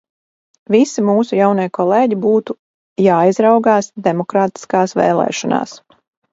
Visi 0.75 1.03
mūsu 1.09 1.37
jaunie 1.39 1.65
kolēģi 1.79 2.17
būtu 2.25 2.57
jāizraugās 3.09 3.93
demokrātiskās 4.11 4.99
vēlēšanās. 5.05 5.81